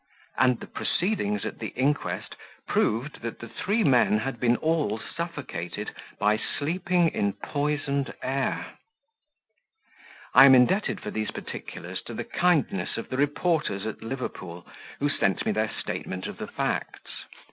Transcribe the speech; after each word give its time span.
_And 0.35 0.59
the 0.59 0.65
proceedings 0.65 1.45
at 1.45 1.59
the 1.59 1.67
Inquest 1.75 2.35
proved 2.67 3.21
that 3.21 3.37
the 3.37 3.47
three 3.47 3.83
men 3.83 4.17
had 4.17 4.39
been 4.39 4.55
all 4.55 4.97
suffocated 4.97 5.91
by 6.17 6.37
sleeping 6.37 7.09
in 7.09 7.33
poisoned 7.33 8.11
air! 8.23 8.79
I 10.33 10.45
am 10.45 10.55
indebted 10.55 11.01
for 11.01 11.11
these 11.11 11.29
particulars 11.29 12.01
to 12.07 12.15
the 12.15 12.23
kindness 12.23 12.97
of 12.97 13.09
the 13.09 13.17
reporters 13.17 13.85
at 13.85 14.01
Liverpool, 14.01 14.65
who 14.99 15.07
sent 15.07 15.45
me 15.45 15.51
their 15.51 15.69
statement 15.69 16.25
of 16.25 16.37
the 16.37 16.47
facts. 16.47 17.25